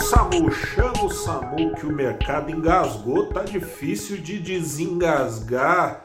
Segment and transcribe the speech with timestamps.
[0.00, 6.02] SAMU, chama o SAMU que o mercado engasgou, tá difícil de desengasgar.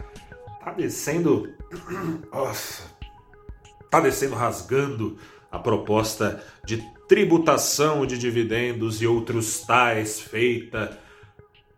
[0.64, 1.54] Tá descendo.
[2.31, 2.84] Nossa.
[3.89, 5.18] Tá descendo rasgando
[5.50, 11.00] a proposta de tributação de dividendos e outros tais feita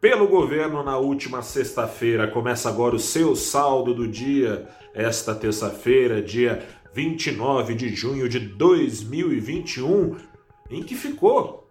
[0.01, 2.27] pelo governo na última sexta-feira.
[2.27, 10.17] Começa agora o seu saldo do dia, esta terça-feira, dia 29 de junho de 2021,
[10.71, 11.66] em que ficou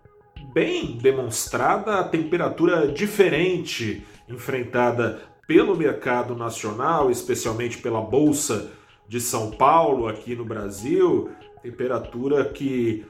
[0.52, 8.70] bem demonstrada a temperatura diferente enfrentada pelo mercado nacional, especialmente pela Bolsa
[9.08, 11.30] de São Paulo aqui no Brasil,
[11.62, 13.04] temperatura que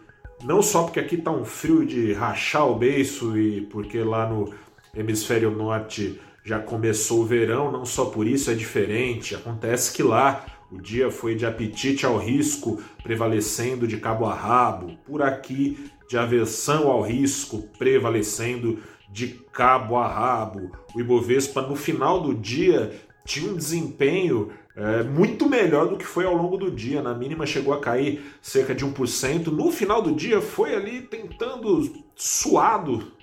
[0.45, 4.53] não só porque aqui está um frio de rachar o beiço e porque lá no
[4.95, 9.35] hemisfério norte já começou o verão, não só por isso é diferente.
[9.35, 14.97] Acontece que lá o dia foi de apetite ao risco prevalecendo de cabo a rabo,
[15.05, 20.71] por aqui de aversão ao risco prevalecendo de cabo a rabo.
[20.95, 22.93] O Ibovespa no final do dia
[23.25, 27.03] tinha um desempenho é, muito melhor do que foi ao longo do dia.
[27.03, 29.47] Na mínima chegou a cair cerca de 1%.
[29.47, 33.17] No final do dia foi ali tentando suado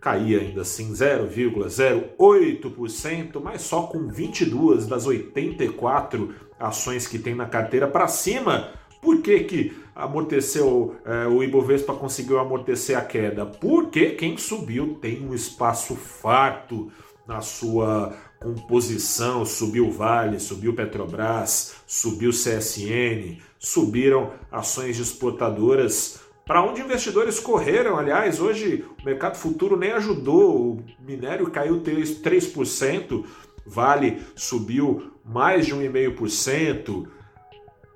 [0.00, 7.86] caía ainda assim 0,08%, mas só com 22 das 84 ações que tem na carteira
[7.86, 8.72] para cima.
[9.00, 13.46] Por que, que amorteceu é, o Ibovespa conseguiu amortecer a queda?
[13.46, 16.90] Porque quem subiu tem um espaço farto
[17.26, 26.20] na sua composição, subiu Vale, subiu Petrobras, subiu CSN, subiram ações exportadoras.
[26.44, 33.24] Para onde investidores correram, aliás, hoje o mercado futuro nem ajudou, o minério caiu 3%,
[33.64, 37.06] Vale subiu mais de 1,5%,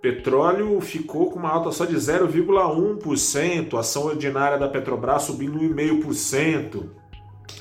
[0.05, 6.91] petróleo ficou com uma alta só de 0,1%, a ação ordinária da Petrobras subindo 1,5%.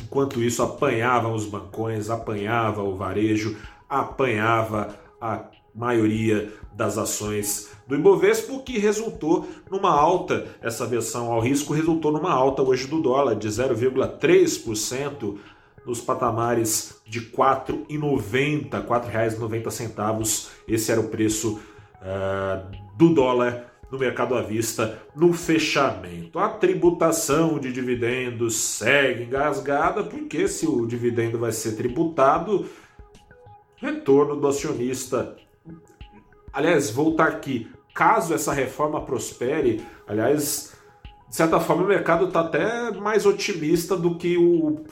[0.02, 3.56] Enquanto isso, apanhavam os bancões, apanhava o varejo,
[3.88, 11.40] apanhava a maioria das ações do Ibovespa, o que resultou numa alta, essa versão ao
[11.40, 15.38] risco resultou numa alta hoje do dólar de 0,3%
[15.86, 20.50] nos patamares de R$ 4,90, R$ 4,90.
[20.68, 21.60] Esse era o preço
[22.04, 26.38] uh, do dólar no mercado à vista no fechamento.
[26.38, 32.68] A tributação de dividendos segue engasgada, porque se o dividendo vai ser tributado,
[33.78, 35.36] retorno do acionista
[36.54, 40.78] Aliás, voltar aqui, caso essa reforma prospere, aliás,
[41.28, 44.86] de certa forma o mercado está até mais otimista do que o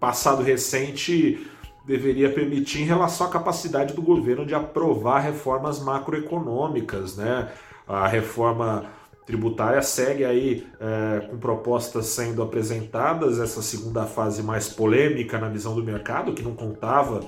[0.00, 1.46] passado recente
[1.88, 7.50] deveria permitir em relação à capacidade do governo de aprovar reformas macroeconômicas, né?
[7.86, 8.84] A reforma
[9.24, 15.74] tributária segue aí é, com propostas sendo apresentadas, essa segunda fase mais polêmica na visão
[15.74, 17.20] do mercado, que não contava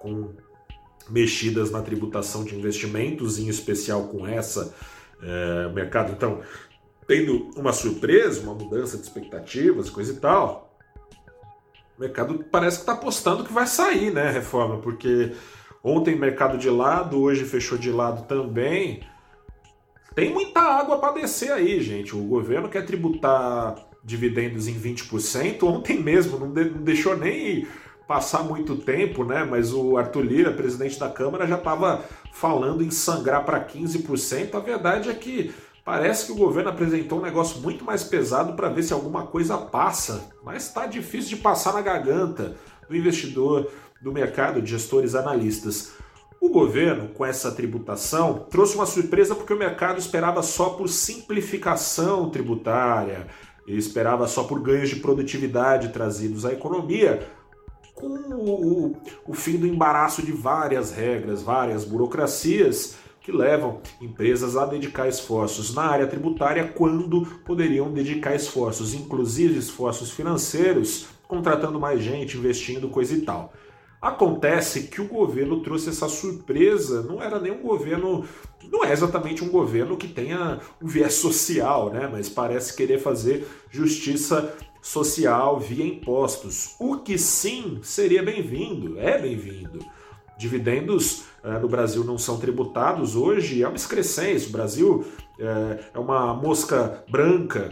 [0.00, 0.30] com
[1.08, 4.74] mexidas na tributação de investimentos, em especial com essa
[5.22, 6.12] é, mercado.
[6.12, 6.40] Então,
[7.06, 10.69] tendo uma surpresa, uma mudança de expectativas, coisa e tal,
[12.00, 15.32] o mercado parece que está apostando que vai sair, né, reforma, porque
[15.84, 19.02] ontem mercado de lado, hoje fechou de lado também.
[20.14, 22.16] Tem muita água para descer aí, gente.
[22.16, 25.62] O governo quer tributar dividendos em 20%.
[25.62, 27.68] Ontem mesmo não, de, não deixou nem
[28.08, 29.44] passar muito tempo, né?
[29.44, 34.54] Mas o Arthur Lira, presidente da Câmara, já estava falando em sangrar para 15%.
[34.54, 35.52] A verdade é que
[35.84, 39.56] parece que o governo apresentou um negócio muito mais pesado para ver se alguma coisa
[39.56, 42.56] passa, mas está difícil de passar na garganta
[42.88, 43.70] do investidor,
[44.00, 45.92] do mercado, de gestores analistas.
[46.40, 52.30] O governo, com essa tributação, trouxe uma surpresa porque o mercado esperava só por simplificação
[52.30, 53.26] tributária,
[53.66, 57.28] ele esperava só por ganhos de produtividade trazidos à economia,
[57.94, 64.64] com o, o fim do embaraço de várias regras, várias burocracias que levam empresas a
[64.64, 72.36] dedicar esforços na área tributária quando poderiam dedicar esforços, inclusive esforços financeiros, contratando mais gente,
[72.36, 73.52] investindo, coisa e tal.
[74.00, 78.24] Acontece que o governo trouxe essa surpresa, não era nem um governo,
[78.72, 82.08] não é exatamente um governo que tenha um viés social, né?
[82.10, 89.84] Mas parece querer fazer justiça social via impostos, o que sim seria bem-vindo, é bem-vindo.
[90.40, 94.48] Dividendos eh, no Brasil não são tributados hoje, é uma excrescência.
[94.48, 95.04] O Brasil
[95.38, 97.70] eh, é uma mosca branca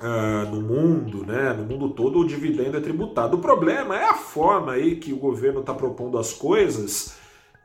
[0.00, 1.52] Uh, no mundo, né?
[1.52, 3.36] No mundo todo o dividendo é tributado.
[3.36, 7.16] O problema é a forma aí que o governo está propondo as coisas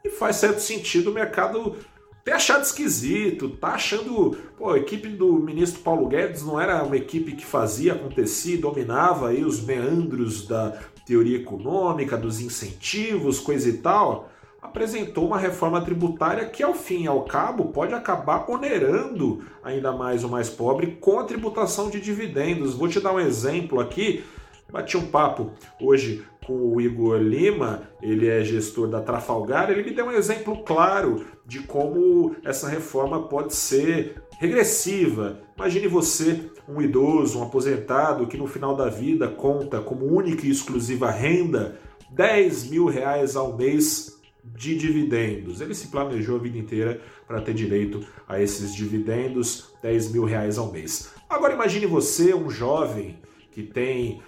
[0.03, 1.75] e faz certo sentido o mercado
[2.23, 4.35] tem achado esquisito, tá achando.
[4.57, 9.29] Pô, a equipe do ministro Paulo Guedes não era uma equipe que fazia acontecer, dominava
[9.29, 14.29] aí os meandros da teoria econômica, dos incentivos, coisa e tal.
[14.61, 20.23] Apresentou uma reforma tributária que, ao fim e ao cabo, pode acabar onerando ainda mais
[20.23, 22.73] o mais pobre com a tributação de dividendos.
[22.73, 24.23] Vou te dar um exemplo aqui.
[24.71, 29.91] Bati um papo hoje com o Igor Lima, ele é gestor da Trafalgar, ele me
[29.91, 35.40] deu um exemplo claro de como essa reforma pode ser regressiva.
[35.56, 40.51] Imagine você, um idoso, um aposentado, que no final da vida conta como única e
[40.51, 41.80] exclusiva renda
[42.12, 45.62] 10 mil reais ao mês de dividendos.
[45.62, 50.57] Ele se planejou a vida inteira para ter direito a esses dividendos, 10 mil reais
[50.57, 51.13] ao mês.
[51.30, 53.18] Agora imagine você, um jovem
[53.50, 54.22] que tem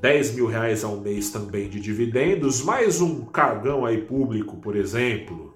[0.00, 5.54] 10 mil reais ao mês também de dividendos, mais um cargão aí público, por exemplo,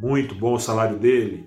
[0.00, 1.46] muito bom o salário dele,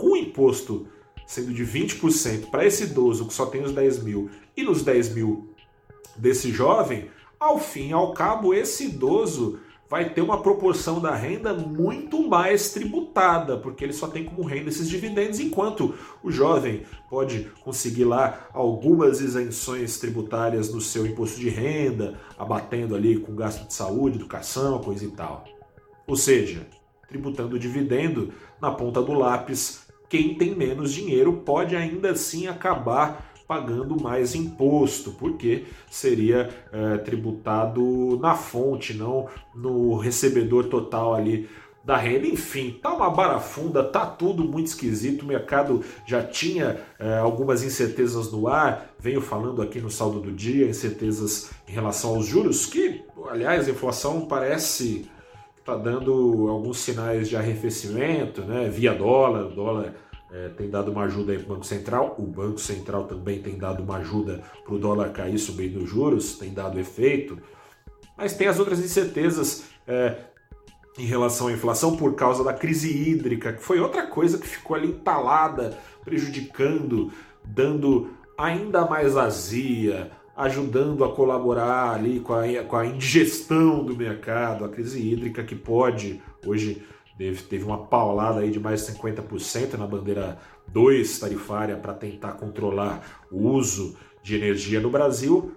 [0.00, 0.86] com o imposto
[1.26, 5.14] sendo de 20% para esse idoso que só tem os 10 mil e nos 10
[5.14, 5.54] mil
[6.16, 7.08] desse jovem,
[7.38, 13.56] ao fim ao cabo, esse idoso vai ter uma proporção da renda muito mais tributada,
[13.56, 19.20] porque ele só tem como renda esses dividendos, enquanto o jovem pode conseguir lá algumas
[19.20, 25.04] isenções tributárias no seu imposto de renda, abatendo ali com gasto de saúde, educação, coisa
[25.04, 25.44] e tal.
[26.06, 26.66] Ou seja,
[27.08, 33.32] tributando o dividendo na ponta do lápis, quem tem menos dinheiro pode ainda assim acabar
[33.46, 41.48] pagando mais imposto, porque seria é, tributado na fonte, não no recebedor total ali
[41.84, 42.26] da renda.
[42.26, 45.22] Enfim, tá uma barafunda, tá tudo muito esquisito.
[45.22, 50.32] O mercado já tinha é, algumas incertezas no ar, venho falando aqui no saldo do
[50.32, 55.08] dia, incertezas em relação aos juros, que, aliás, a inflação parece
[55.60, 58.68] está dando alguns sinais de arrefecimento, né?
[58.68, 59.94] Via dólar, o dólar
[60.32, 63.82] é, tem dado uma ajuda para o Banco Central, o Banco Central também tem dado
[63.82, 67.38] uma ajuda para o dólar cair subindo os juros, tem dado efeito,
[68.16, 70.16] mas tem as outras incertezas é,
[70.98, 74.76] em relação à inflação por causa da crise hídrica, que foi outra coisa que ficou
[74.76, 77.12] ali entalada, prejudicando,
[77.44, 80.10] dando ainda mais azia,
[80.40, 85.54] ajudando a colaborar ali com a, com a indigestão do mercado, a crise hídrica que
[85.54, 86.82] pode hoje
[87.18, 90.38] teve, uma paulada aí de mais de 50% na bandeira
[90.68, 95.52] 2 tarifária para tentar controlar o uso de energia no Brasil.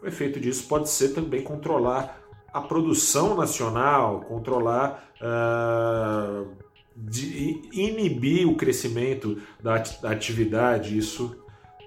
[0.00, 2.20] O efeito disso pode ser também controlar
[2.52, 6.48] a produção nacional, controlar, uh,
[6.96, 10.96] de, inibir o crescimento da, da atividade.
[10.96, 11.39] Isso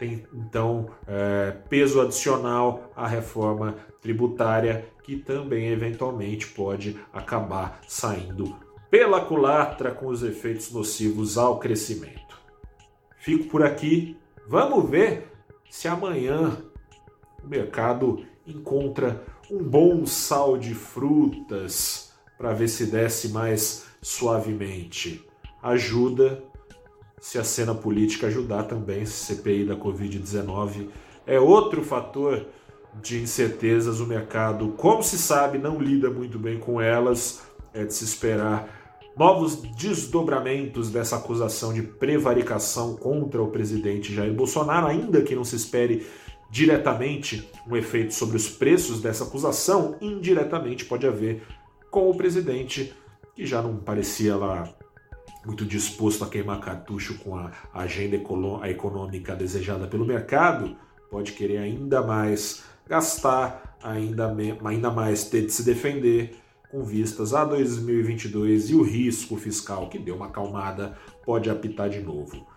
[0.03, 8.55] tem então é, peso adicional à reforma tributária que também eventualmente pode acabar saindo
[8.91, 12.37] pela culatra com os efeitos nocivos ao crescimento.
[13.17, 14.17] Fico por aqui.
[14.47, 15.31] Vamos ver
[15.69, 16.57] se amanhã
[17.43, 25.25] o mercado encontra um bom sal de frutas para ver se desce mais suavemente.
[25.61, 26.43] Ajuda
[27.23, 30.89] se a cena política ajudar também, CPI da Covid-19
[31.25, 32.45] é outro fator
[33.01, 34.01] de incertezas.
[34.01, 37.41] O mercado, como se sabe, não lida muito bem com elas.
[37.73, 38.67] É de se esperar
[39.17, 45.55] novos desdobramentos dessa acusação de prevaricação contra o presidente Jair Bolsonaro, ainda que não se
[45.55, 46.05] espere
[46.51, 51.41] diretamente um efeito sobre os preços dessa acusação, indiretamente pode haver
[51.89, 52.93] com o presidente,
[53.33, 54.75] que já não parecia lá
[55.45, 60.75] muito disposto a queimar cartucho com a agenda econômica desejada pelo mercado,
[61.09, 66.35] pode querer ainda mais gastar, ainda, ainda mais ter de se defender,
[66.71, 71.99] com vistas a 2022 e o risco fiscal que deu uma acalmada pode apitar de
[71.99, 72.47] novo.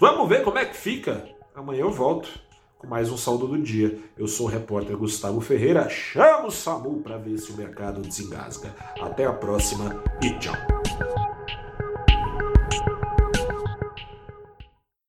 [0.00, 1.28] Vamos ver como é que fica?
[1.54, 2.28] Amanhã eu volto
[2.78, 3.98] com mais um saldo do dia.
[4.16, 5.88] Eu sou o repórter Gustavo Ferreira.
[5.88, 8.74] Chama o SAMU para ver se o mercado desengasga.
[9.00, 10.75] Até a próxima e tchau.